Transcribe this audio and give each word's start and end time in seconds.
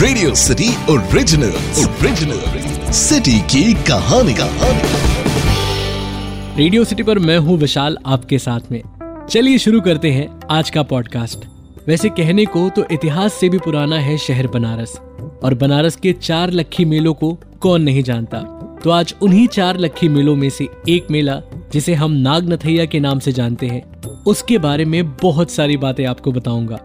Radio 0.00 0.34
city 0.34 0.68
original 0.92 1.50
original 1.80 2.92
city 2.92 3.40
की 3.40 3.74
कहानी। 3.74 4.34
कहानी 4.34 4.80
रेडियो 6.62 6.84
सिटी 6.84 7.02
पर 7.02 7.18
मैं 7.18 7.38
हूँ 7.38 7.56
विशाल, 7.58 7.98
आपके 8.06 8.38
साथ 8.38 8.60
में। 8.72 8.82
चलिए 9.30 9.58
शुरू 9.58 9.80
करते 9.80 10.10
हैं 10.10 10.40
आज 10.50 10.70
का 10.70 10.82
पॉडकास्ट 10.82 11.38
वैसे 11.88 12.08
कहने 12.08 12.44
को 12.44 12.68
तो 12.68 12.84
इतिहास 12.92 13.32
से 13.32 13.48
भी 13.48 13.58
पुराना 13.58 13.98
है 13.98 14.16
शहर 14.18 14.46
बनारस। 14.46 14.92
और 15.44 15.54
बनारस 15.54 15.96
के 15.96 16.12
चार 16.12 16.50
लखी 16.50 16.84
मेलों 16.84 17.14
को 17.14 17.38
कौन 17.60 17.82
नहीं 17.82 18.02
जानता? 18.02 18.38
तो 18.84 18.90
आज 18.90 19.14
उन्हीं 19.22 19.46
चार 19.48 19.78
लखी 19.78 20.08
मेलों 20.08 20.36
में 20.36 20.50
से 20.50 20.68
एक 20.88 21.06
मेला, 21.10 21.40
जिसे 21.72 21.94
हम 21.94 22.12
नाग 22.12 22.48
नथैया 22.52 22.84
के 22.84 23.00
नाम 23.00 23.18
से 23.18 23.32
जानते 23.32 23.66
हैं, 23.66 23.82
उसके 24.26 24.58
बारे 24.58 24.84
में 24.84 25.16
बहुत 25.16 25.50
सारी 25.50 25.76
बातें 25.76 26.06
आपको 26.06 26.32
बताऊँगा। 26.32 26.76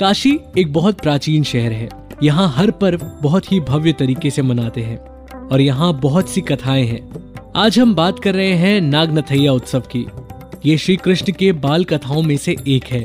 काशी 0.00 0.38
एक 0.58 0.72
बहुत 0.72 1.00
प्राचीन 1.00 1.42
शहर 1.42 1.72
है। 1.72 2.01
यहाँ 2.22 2.48
हर 2.48 2.70
पर्व 2.70 3.00
बहुत 3.22 3.52
ही 3.52 3.60
भव्य 3.60 3.92
तरीके 3.92 4.30
से 4.30 4.42
मनाते 4.42 4.80
हैं 4.80 4.98
और 5.48 5.60
यहाँ 5.60 6.00
बहुत 6.00 6.28
सी 6.28 6.40
कथाएँ 6.40 6.84
हैं। 6.84 7.10
आज 7.56 7.78
हम 7.78 7.94
बात 7.94 8.18
कर 8.18 8.34
रहे 8.34 8.52
हैं 8.52 8.80
नागनथैया 8.80 9.52
उत्सव 9.52 9.80
की। 9.80 10.06
ये 10.66 10.78
श्री 10.78 10.96
कृष्ण 10.96 11.32
के 11.32 11.52
बाल 11.52 11.84
कथाओं 11.84 12.22
में 12.22 12.36
से 12.36 12.56
एक 12.68 12.84
है। 12.84 13.00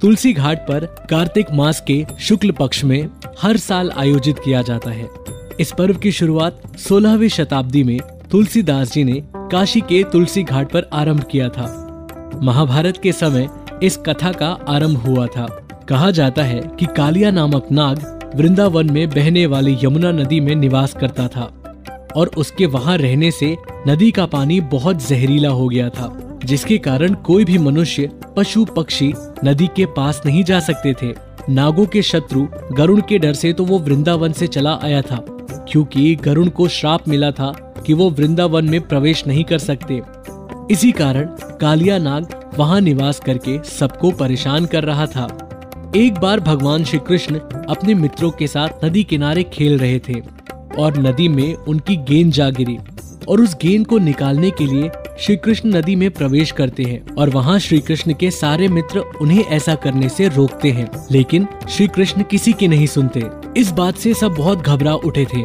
तुलसी 0.00 0.32
घाट 0.32 0.58
पर 0.58 0.84
कार्तिक 1.10 1.46
मास 1.52 1.80
के 1.80 2.06
शुक्ल 2.20 2.50
पक्ष 2.50 2.84
में 2.84 3.08
हर 3.42 3.56
साल 3.56 3.90
आयोजित 3.90 4.36
किया 4.44 4.62
जाता 4.62 4.90
है। 4.90 5.08
इस 5.60 5.72
पर्व 5.78 5.94
की 5.94 6.12
शुरुआत 6.12 6.78
16वीं 6.78 7.28
शताब्दी 7.28 7.82
में 7.84 7.98
तुलसीदास 8.30 8.92
जी 8.92 9.04
ने 9.04 9.22
काशी 9.36 9.80
के 9.80 10.04
तुलसी 10.04 10.42
घाट 10.42 10.72
पर 10.72 10.88
आरंभ 10.92 11.24
किया 11.24 11.48
था। 11.48 11.82
महाभारत 12.42 12.96
के 13.02 13.12
समय 13.12 13.48
इस 13.82 13.96
कथा 13.96 14.32
का 14.32 14.58
आरंभ 14.68 14.96
हुआ 14.96 15.26
था। 15.26 15.68
कहा 15.88 16.10
जाता 16.10 16.42
है 16.42 16.60
कि 16.78 16.86
कालिया 16.86 17.30
नामक 17.30 17.66
नाग 17.72 18.15
वृंदावन 18.36 18.90
में 18.92 19.08
बहने 19.10 19.44
वाली 19.46 19.76
यमुना 19.82 20.10
नदी 20.12 20.38
में 20.40 20.54
निवास 20.54 20.94
करता 20.94 21.26
था 21.28 21.44
और 22.16 22.30
उसके 22.36 22.66
वहाँ 22.66 22.96
रहने 22.98 23.30
से 23.30 23.56
नदी 23.88 24.10
का 24.10 24.26
पानी 24.26 24.60
बहुत 24.72 25.06
जहरीला 25.06 25.48
हो 25.50 25.68
गया 25.68 25.88
था, 25.88 26.38
जिसके 26.44 26.78
कारण 26.78 27.14
कोई 27.26 27.44
भी 27.44 27.58
मनुष्य, 27.58 28.10
पशु, 28.36 28.64
पक्षी 28.66 29.12
नदी 29.44 29.66
के 29.76 29.86
पास 29.86 30.20
नहीं 30.26 30.42
जा 30.44 30.60
सकते 30.60 30.94
थे। 31.02 31.12
नागों 31.50 31.86
के 31.86 32.02
शत्रु 32.02 32.46
गरुण 32.72 33.00
के 33.00 33.18
डर 33.18 33.34
से 33.34 33.52
तो 33.52 33.64
वो 33.64 33.78
वृंदावन 33.78 34.32
से 34.32 34.46
चला 34.46 34.78
आया 34.82 35.00
था, 35.02 35.24
क्योंकि 35.68 36.14
गरुण 36.16 36.48
को 36.48 36.68
श्राप 36.68 37.08
मिला 37.08 37.30
था 37.30 37.50
कि 37.86 37.94
वो 37.94 38.10
वृंदावन 38.10 38.68
में 38.68 38.80
प्रवेश 38.80 39.26
नहीं 39.26 39.44
कर 39.44 39.58
सकते। 39.60 40.00
इसी 40.70 40.92
कारण 40.92 41.28
कालिया 41.60 41.98
नाग 41.98 42.54
वहाँ 42.58 42.80
निवास 42.80 43.20
करके 43.20 43.58
सबको 43.70 44.10
परेशान 44.10 44.66
कर 44.66 44.84
रहा 44.84 45.06
था। 45.06 45.26
एक 45.96 46.14
बार 46.14 46.40
भगवान 46.40 46.84
श्री 46.84 46.98
कृष्ण 46.98 47.38
अपने 47.68 47.94
मित्रों 47.94 48.30
के 48.30 48.46
साथ 48.46 48.84
नदी 48.84 49.04
किनारे 49.04 49.42
खेल 49.42 49.78
रहे 49.78 49.98
थे 49.98 50.14
और 50.78 50.98
नदी 50.98 51.28
में 51.28 51.54
उनकी 51.54 51.96
गेंद 51.96 52.32
जा 52.32 52.50
गिरी 52.50 52.76
और 53.28 53.40
उस 53.40 53.56
गेंद 53.62 53.86
को 53.86 53.98
निकालने 53.98 54.50
के 54.50 54.64
लिए 54.64 54.90
श्री 55.20 55.36
कृष्ण 55.36 55.68
नदी 55.68 55.96
में 55.96 56.10
प्रवेश 56.10 56.50
करते 56.50 56.82
हैं 56.82 57.14
और 57.14 57.30
वहाँ 57.30 57.58
श्री 57.58 57.78
कृष्ण 57.78 58.14
के 58.14 58.30
सारे 58.30 58.68
मित्र 58.68 58.98
उन्हें 58.98 59.44
ऐसा 59.44 59.74
करने 59.74 60.08
से 60.08 60.28
रोकते 60.28 60.70
हैं। 60.70 60.90
लेकिन 61.10 61.46
श्री 61.70 61.88
कृष्ण 61.88 62.22
किसी 62.22 62.52
की 62.52 62.68
नहीं 62.68 62.86
सुनते। 62.86 63.24
इस 63.56 63.70
बात 63.70 63.96
से 63.96 64.14
सब 64.14 64.34
बहुत 64.34 64.58
घबरा 64.58 64.94
उठे 64.94 65.24
थे 65.24 65.42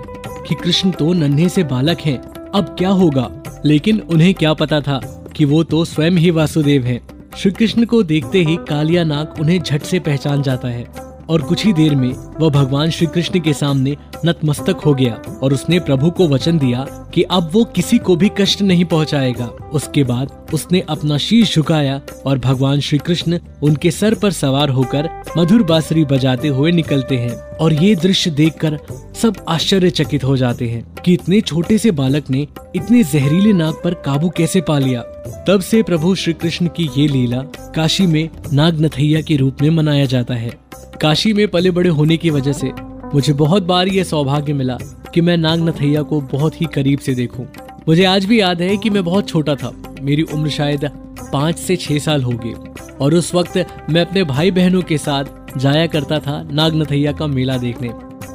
कि 0.48 0.56
कृष्ण 0.56 0.92
तो 0.92 1.14
नन्हे 1.14 1.50
से 1.50 1.64
बालक 1.64 2.00
हैं, 2.00 2.18
अब 2.52 2.76
क्या 2.80 2.90
होगा? 2.90 3.30
लेकिन 3.66 4.00
उन्हें 4.00 4.34
क्या 4.34 4.54
पता 4.54 4.82
था 4.82 5.00
कि 5.36 5.46
वो 5.46 5.64
तो 5.64 5.86
स्वयं 5.86 6.12
ही 6.12 6.32
वासुदेव 6.32 6.84
हैं। 6.84 7.02
श्री 7.38 7.52
कृष्ण 7.52 7.86
को 7.86 8.04
देखते 8.04 8.40
ही 8.40 8.58
कालिया 8.70 9.04
नाग 9.04 9.40
उन्हें 9.40 9.62
झट 9.62 9.82
से 9.82 10.00
पहचान 10.00 10.42
जाता 10.42 10.68
है। 10.68 11.11
और 11.30 11.42
कुछ 11.42 11.66
ही 11.66 11.74
देर 11.74 11.96
में 11.96 12.12
वह 12.40 12.50
भगवान 12.50 12.90
श्री 12.90 13.08
कृष्ण 13.08 13.40
के 13.40 13.54
सामने 13.54 13.96
नतमस्तक 14.26 14.82
हो 14.86 14.94
गया 14.94 15.14
और 15.44 15.54
उसने 15.54 15.80
प्रभु 15.80 16.10
को 16.12 16.28
वचन 16.28 16.58
दिया 16.58 16.86
कि 17.14 17.24
अब 17.32 17.50
वो 17.54 17.64
किसी 17.66 17.98
को 17.98 18.16
भी 18.16 18.30
कष्ट 18.38 18.62
नहीं 18.62 18.86
पहुंचाएगा। 18.86 19.46
उसके 19.74 20.04
बाद 20.04 20.32
उसने 20.54 20.80
अपना 20.90 21.18
शीश 21.18 21.56
झुकाया 21.56 22.00
और 22.26 22.40
भगवान 22.40 22.80
श्री 22.80 22.98
कृष्ण 22.98 23.40
उनके 23.64 23.92
सर 23.92 24.16
पर 24.16 24.32
सवार 24.32 24.70
होकर 24.70 25.10
मधुर 25.38 25.64
बांसुरी 25.64 26.06
बजाते 26.06 26.48
हुए 26.48 26.72
निकलते 26.72 27.18
हैं 27.18 27.36
और 27.58 27.74
ये 27.74 27.96
दृश्य 27.96 28.32
देखकर 28.32 28.78
सब 29.22 29.36
आश्चर्यचकित 29.50 30.24
हो 30.24 30.38
जाते 30.38 30.70
हैं 30.70 30.84
कि 31.06 31.14
इतने 31.14 31.42
छोटे 31.42 31.78
से 31.78 31.92
बालक 31.92 32.30
ने 32.30 32.48
इतने 32.76 33.04
जहरीले 33.04 33.54
नाग 33.54 33.82
पर 33.84 33.94
काबू 34.06 34.30
कैसे 34.30 34.62
पा 34.62 34.80
लिया 34.80 35.02
तब 35.48 35.62
से 35.62 35.84
प्रभु 35.84 36.16
श्री 36.16 36.34
कृष्ण 36.34 36.68
की 36.68 36.90
ये 36.98 37.08
लीला 37.08 37.42
काशी 37.76 38.08
में 38.08 38.30
नाग 38.54 38.82
नथैया 38.82 39.22
के 39.22 39.36
रूप 39.36 39.62
में 39.62 39.70
मनाया 39.70 40.06
जाता 40.06 40.34
है 40.36 40.61
काशी 41.02 41.32
में 41.34 41.48
पले 41.48 41.70
बड़े 41.72 41.90
होने 41.90 42.16
की 42.18 42.30
वजह 42.30 42.54
से 42.54 42.72
मुझे 43.14 43.34
बहुत 43.34 43.64
बार 43.64 43.88
ये 43.88 44.04
सौभाग्य 44.04 44.54
मिला 44.54 44.78
कि 45.14 45.22
मैं 45.22 45.38
नाग 45.38 45.60
नथैया 45.60 46.02
को 46.02 46.20
बहुत 46.32 46.62
ही 46.62 46.66
करीब 46.66 47.00
से 47.00 47.16
देखूँ। 47.16 47.46
मुझे 47.88 48.04
आज 48.06 48.26
भी 48.26 48.40
याद 48.42 48.62
है 48.62 48.76
कि 48.78 48.90
मैं 48.90 49.04
बहुत 49.04 49.28
छोटा 49.30 49.56
था। 49.56 49.72
मेरी 50.02 50.24
उम्र 50.24 50.50
शायद 50.50 50.86
पाँच 51.34 51.58
से 51.58 51.76
छह 51.76 52.00
साल 52.00 52.24
होगी। 52.24 52.54
और 53.02 53.14
उस 53.14 53.34
वक्त 53.36 53.58
मैं 53.90 54.02
अपने 54.02 54.24
भाई 54.26 54.52
बहनों 54.52 54.82
के 54.82 54.98
साथ 54.98 55.58
जाया 55.58 55.88
करता 55.88 56.20
था 56.20 56.42
नाग 56.44 56.76
नथैया 56.76 57.12
का 57.12 57.28
मेला 57.28 57.58
देखने। 57.58 57.90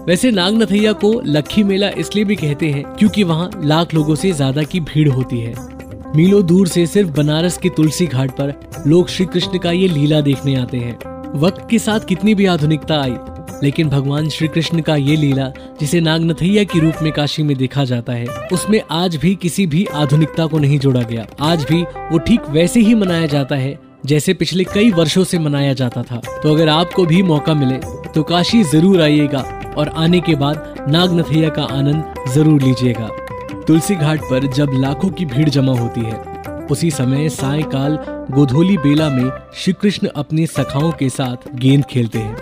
वैसे 0.07 0.31
नाग 0.31 0.63
नथैया 0.63 0.93
को 0.95 1.21
लखी 1.27 1.65
मेला 1.65 1.89
इसलिए 1.99 2.25
भी 2.25 2.37
कहते 2.37 2.71
हैं 2.71 2.85
क्योंकि 2.89 3.23
वहाँ 3.25 3.51
लाख 3.65 3.95
लोगों 3.95 4.15
से 4.15 4.33
ज़्यादा 4.33 4.63
की 4.63 4.81
भीड़ 4.83 5.09
होती 5.09 5.41
है। 5.41 5.55
मीलों 6.17 6.47
दूर 6.47 6.69
से 6.69 6.87
सिर्फ़ 6.87 7.11
बनारस 7.11 7.59
के 7.59 7.69
तुलसी 7.69 8.07
घाट 8.07 8.31
पर 8.31 8.55
लोग 8.87 9.09
श्री 9.09 9.27
कृष्ण 9.27 9.59
का 9.59 9.71
ये 9.73 9.89
लीला 9.89 10.21
देखने 10.21 10.57
आते 10.57 10.79
हैं। 10.79 10.99
वक्त 11.37 11.67
के 11.71 11.79
साथ 11.79 12.01
कितनी 12.01 12.35
भी 12.35 12.47
आधुनिकता 12.47 13.01
आई, 13.03 13.17
लेकिन 13.63 13.89
भगवान 13.89 14.29
श्री 14.29 14.49
कृष्ण 14.49 14.81
का 14.81 14.97
ये 14.97 15.17
लीला, 15.17 15.49
जिसे 15.81 16.01
नागनथैया 16.01 16.65
के 16.65 16.79
रूप 16.79 17.03
में 17.03 17.13
काशी 17.13 17.43
में 17.43 17.57
देखा 17.57 17.85
जाता 17.85 18.13
है, 18.13 18.27
उसमें 18.53 18.81
आज 18.93 19.17
भी 19.17 19.35
किसी 19.35 19.67
भी 19.67 19.85
आधुनिकता 19.95 20.47
को 20.47 20.59
नहीं 20.59 20.79
जोड़ा 20.79 21.03
गया। 21.03 21.27
आज 21.43 21.65
भी 21.65 21.83
वो 21.83 22.19
ठीक 22.19 22.49
वैसे 22.51 22.81
ही 22.81 22.95
मनाया 22.95 23.27
जाता 23.27 23.57
है, 23.57 23.79
जैसे 24.07 24.35
पिछले 24.35 24.65
कई 24.65 24.91
वर्षों 24.93 25.25
से 25.25 25.39
मनाया 25.39 25.73
जाता 25.75 26.03
था। 26.03 26.21
तो 26.43 26.55
अगर 26.55 26.69
आपको 26.69 27.05
भी 27.07 27.23
मौका 27.25 27.55
मिले 27.55 27.79
तो 28.11 28.23
काशी 28.23 28.63
ज़रूर 28.65 29.03
आइएगा, 29.03 29.45
और 29.77 29.89
आने 29.97 30.21
के 30.21 30.35
बाद 30.35 30.87
नागनथैया 30.89 31.49
का 31.49 31.63
आनंद 31.73 32.31
ज़रूर 32.35 32.63
लीजिएगा। 32.63 33.09
तुलसी 33.67 33.95
घाट 33.95 34.21
पर 34.23 34.47
जब 34.49 34.71
लाखों 34.75 35.09
की 35.11 35.25
भीड़ 35.27 35.49
जमा 35.49 35.73
होती 35.73 36.01
है 36.01 36.36
उसी 36.71 36.91
समय 36.91 37.29
सायकाल 37.29 37.99
गोधोली 38.31 38.77
बेला 38.77 39.09
में 39.11 39.31
श्री 39.55 39.73
कृष्ण 39.73 40.09
अपनी 40.17 40.47
सखाओं 40.47 40.93
के 40.93 41.09
साथ 41.09 41.49
गेंद 41.55 41.85
खेलते 41.85 42.19
हैं। 42.19 42.37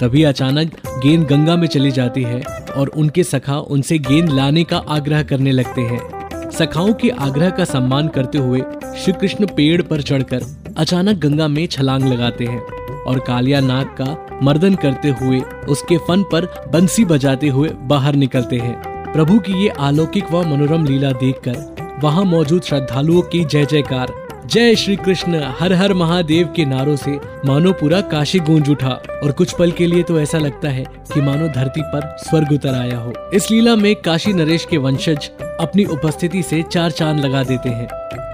तभी 0.00 0.22
अचानक 0.22 0.76
गेंद 0.98 1.26
गंगा 1.26 1.56
में 1.56 1.66
चली 1.68 1.90
जाती 1.90 2.22
है 2.22 2.40
और 2.76 2.88
उनके 2.88 3.24
सखा 3.24 3.58
उनसे 3.58 3.98
गेंद 3.98 4.30
लाने 4.30 4.64
का 4.64 4.78
आग्रह 4.88 5.22
करने 5.22 5.52
लगते 5.52 5.80
हैं। 5.80 6.50
सखाओं 6.50 6.92
के 6.92 7.08
आग्रह 7.08 7.50
का 7.50 7.64
सम्मान 7.64 8.08
करते 8.08 8.38
हुए 8.38 8.60
श्री 8.98 9.12
कृष्ण 9.12 9.46
पेड़ 9.46 9.82
पर 9.82 10.02
चढ़कर 10.02 10.42
अचानक 10.76 11.16
गंगा 11.16 11.48
में 11.48 11.66
छलांग 11.66 12.04
लगाते 12.04 12.44
हैं 12.44 12.60
और 13.02 13.18
कालिया 13.18 13.60
नाग 13.60 13.86
का 14.00 14.38
मर्दन 14.42 14.74
करते 14.74 15.08
हुए 15.10 15.40
उसके 15.68 15.98
फन 15.98 16.22
पर 16.22 16.46
बंसी 16.72 17.04
बजाते 17.04 17.48
हुए 17.48 17.68
बाहर 17.68 18.14
निकलते 18.14 18.58
हैं। 18.58 18.76
प्रभु 19.12 19.38
की 19.38 19.62
ये 19.62 19.68
अलौकिक 19.68 20.32
व 20.32 20.42
मनोरम 20.46 20.84
लीला 20.84 21.12
देखकर 21.12 21.77
वहाँ 22.02 22.24
मौजूद 22.24 22.62
श्रद्धालुओं 22.62 23.22
की 23.22 23.44
जय 23.44 23.64
जयकार। 23.66 24.12
जय 24.46 24.74
श्री 24.76 24.96
कृष्ण, 24.96 25.42
हर 25.60 25.72
हर 25.72 25.94
महादेव 25.94 26.52
के 26.56 26.64
नारों 26.64 26.96
से 26.96 27.10
मानो 27.46 27.72
पूरा 27.72 28.00
काशी 28.00 28.38
गूंज 28.38 28.70
उठा। 28.70 28.90
और 29.22 29.32
कुछ 29.32 29.52
पल 29.52 29.70
के 29.70 29.86
लिए 29.86 30.02
तो 30.02 30.20
ऐसा 30.20 30.38
लगता 30.38 30.68
है 30.68 30.84
कि 31.14 31.20
मानो 31.20 31.48
धरती 31.48 31.82
पर 31.82 32.16
स्वर्ग 32.20 32.52
उतर 32.52 32.74
आया 32.74 32.98
हो। 32.98 33.12
इस 33.34 33.50
लीला 33.50 33.76
में 33.76 33.94
काशी 33.96 34.32
नरेश 34.32 34.66
के 34.70 34.76
वंशज 34.76 35.30
अपनी 35.60 35.84
उपस्थिति 35.84 36.42
से 36.42 36.62
चार 36.62 36.90
चाँद 36.90 37.20
लगा 37.20 37.42
देते 37.42 37.68
हैं। 37.68 37.88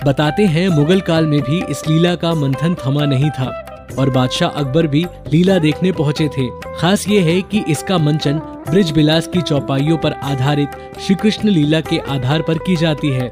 बताते 0.06 0.46
हैं 0.46 0.68
मुगल 0.68 1.00
काल 1.00 1.26
में 1.26 1.40
भी 1.40 1.62
इस 1.70 1.88
लीला 1.88 2.14
का 2.14 2.34
मंथन 2.34 2.76
थमा 2.86 3.04
नहीं 3.04 3.30
था। 3.30 3.60
और 3.98 4.10
बादशाह 4.10 4.48
अकबर 4.48 4.86
भी 4.86 5.04
लीला 5.32 5.58
देखने 5.58 5.92
पहुँचे 5.92 6.28
थे। 6.28 6.48
खास 6.78 7.08
ये 7.08 7.20
है 7.20 7.40
कि 7.42 7.64
इसका 7.68 7.98
मंचन 7.98 8.38
ब्रिज 8.70 8.90
बिलास 8.90 9.26
की 9.26 9.42
चौपाइयों 9.42 9.96
पर 9.96 10.12
आधारित 10.12 10.68
श्री 11.00 11.14
कृष्ण 11.14 11.48
लीला 11.48 11.80
के 11.80 11.98
आधार 11.98 12.42
पर 12.42 12.58
की 12.58 12.76
जाती 12.76 13.08
है। 13.08 13.30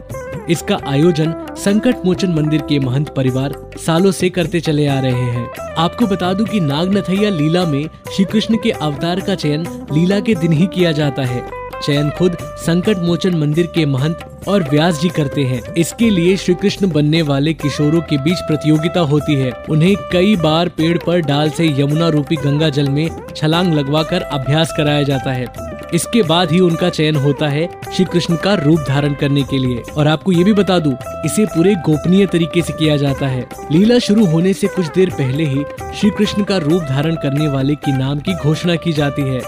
इसका 0.50 0.78
आयोजन 0.86 1.34
संकट 1.56 2.04
मोचन 2.04 2.30
मंदिर 2.30 2.60
के 2.60 2.78
महंत 2.78 3.08
परिवार 3.08 3.54
सालों 3.86 4.12
से 4.12 4.30
करते 4.30 4.60
चले 4.60 4.86
आ 4.86 5.00
रहे 5.00 5.30
हैं। 5.30 5.48
आपको 5.78 6.06
बता 6.06 6.32
दूँ 6.32 6.46
कि 6.46 6.60
नागनथैया 6.60 7.30
लीला 7.30 7.64
में 7.66 7.86
श्री 8.16 8.24
कृष्ण 8.24 8.56
के 8.56 8.70
अवतार 8.70 9.20
का 9.20 9.34
चयन 9.34 9.66
लीला 9.92 10.20
के 10.20 10.34
दिन 10.34 10.52
ही 10.52 10.66
किया 10.66 10.92
जाता 10.92 11.24
है। 11.24 11.62
चयन 11.82 12.10
खुद 12.10 12.36
संकट 12.42 12.98
मोचन 12.98 13.34
मंदिर 13.34 13.66
के 13.66 13.86
महंत 13.86 14.44
और 14.48 14.62
व्यास 14.62 15.00
जी 15.00 15.08
करते 15.08 15.44
हैं। 15.44 15.74
इसके 15.74 16.10
लिए 16.10 16.36
श्री 16.36 16.54
कृष्ण 16.54 16.90
बनने 16.90 17.22
वाले 17.22 17.52
किशोरों 17.54 18.00
के 18.00 18.18
बीच 18.18 18.38
प्रतियोगिता 18.38 19.00
होती 19.00 19.34
है। 19.34 19.52
उन्हें 19.70 19.94
कई 20.12 20.36
बार 20.36 20.68
पेड़ 20.68 20.98
पर 20.98 21.20
डाल 21.20 21.50
से 21.50 21.66
यमुना 21.80 22.08
रूपी 22.08 22.36
गंगा 22.36 22.68
जल 22.68 22.88
में 22.88 23.10
छलांग 23.36 23.74
लगवाकर 23.74 24.22
अभ्यास 24.22 24.74
कराया 24.76 25.02
जाता 25.02 25.32
है। 25.32 25.46
इसके 25.94 26.22
बाद 26.22 26.52
ही 26.52 26.60
उनका 26.60 26.88
चयन 26.90 27.16
होता 27.16 27.48
है 27.48 27.66
श्री 27.96 28.04
कृष्ण 28.04 28.36
का 28.36 28.54
रूप 28.54 28.80
धारण 28.88 29.14
करने 29.14 29.42
के 29.42 29.58
लिए। 29.58 29.82
और 29.96 30.08
आपको 30.08 30.32
ये 30.32 30.44
भी 30.44 30.52
बता 30.52 30.78
दूँ, 30.78 30.92
इसे 31.24 31.44
पूरे 31.46 31.74
गोपनीय 31.86 32.26
तरीके 32.26 32.62
से 32.62 32.72
किया 32.72 32.96
जाता 32.96 33.26
है। 33.26 33.46
लीला 33.72 33.98
शुरू 33.98 34.26
होने 34.26 34.52
से 34.52 34.66
कुछ 34.66 34.86
देर 34.86 35.10
पहले 35.10 35.44
ही 35.44 35.64
श्री 36.00 36.10
कृष्ण 36.10 36.44
का 36.44 36.56
रूप 36.56 36.82
धारण 36.82 37.14
करने 37.14 37.48
वाले 37.48 37.74
की 37.74 37.92
नाम 37.92 38.18
की 38.18 38.34
घोषणा 38.34 38.76
की 38.76 38.92
जाती 38.92 39.22
है। 39.22 39.40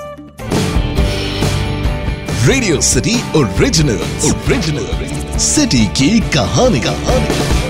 Radio 2.46 2.81
city 2.81 3.17
original 3.37 4.00
original 4.26 5.38
city 5.38 5.87
की 5.96 6.20
कहानी 6.31 6.81
कहानी। 6.81 7.64